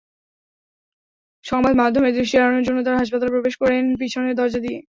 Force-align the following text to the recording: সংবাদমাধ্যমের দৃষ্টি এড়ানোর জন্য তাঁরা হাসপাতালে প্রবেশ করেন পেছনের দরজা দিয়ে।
সংবাদমাধ্যমের 1.45 2.15
দৃষ্টি 2.17 2.35
এড়ানোর 2.37 2.65
জন্য 2.67 2.79
তাঁরা 2.83 3.01
হাসপাতালে 3.01 3.33
প্রবেশ 3.35 3.55
করেন 3.61 3.83
পেছনের 3.99 4.37
দরজা 4.39 4.59
দিয়ে। 4.65 4.79